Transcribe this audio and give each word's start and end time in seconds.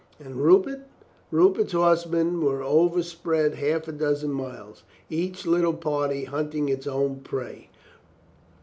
And 0.19 0.37
Rupert? 0.37 0.79
Rupert's 1.29 1.73
horsemen 1.73 2.41
were 2.43 2.63
over 2.63 3.03
spread 3.03 3.53
half 3.53 3.87
a 3.87 3.91
dozen 3.91 4.31
miles, 4.31 4.81
each 5.11 5.45
little 5.45 5.75
party 5.75 6.23
hunting 6.23 6.69
its 6.69 6.87
own 6.87 7.17
prey. 7.19 7.69